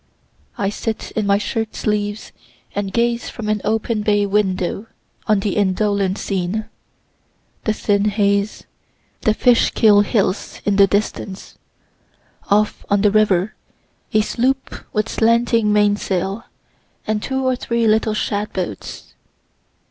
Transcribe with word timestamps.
I 0.57 0.69
sit 0.71 1.11
in 1.11 1.27
my 1.27 1.37
shirt 1.37 1.75
sleeves 1.75 2.31
and 2.73 2.91
gaze 2.91 3.29
from 3.29 3.47
an 3.47 3.61
open 3.63 4.01
bay 4.01 4.25
window 4.25 4.87
on 5.27 5.41
the 5.41 5.55
indolent 5.57 6.17
scene 6.17 6.65
the 7.65 7.73
thin 7.73 8.05
haze, 8.05 8.63
the 9.21 9.35
Fishkill 9.35 10.01
hills 10.01 10.59
in 10.65 10.77
the 10.77 10.87
distance 10.87 11.55
off 12.49 12.83
on 12.89 13.01
the 13.01 13.11
river, 13.11 13.53
a 14.11 14.21
sloop 14.21 14.73
with 14.91 15.07
slanting 15.07 15.71
mainsail, 15.71 16.45
and 17.05 17.21
two 17.21 17.45
or 17.45 17.55
three 17.55 17.85
little 17.85 18.15
shad 18.15 18.51
boats. 18.53 19.13